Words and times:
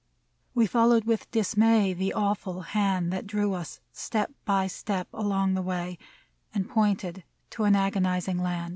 We 0.55 0.65
followed 0.65 1.03
with 1.05 1.29
dismay 1.29 1.93
The 1.93 2.11
awful 2.11 2.61
hand 2.61 3.13
That 3.13 3.27
drew 3.27 3.53
us, 3.53 3.81
step 3.91 4.31
by 4.45 4.65
step, 4.65 5.07
along 5.13 5.53
the 5.53 5.61
way 5.61 5.99
And 6.55 6.67
pointed 6.67 7.23
to 7.51 7.65
an 7.65 7.75
agonizing 7.75 8.39
land. 8.39 8.69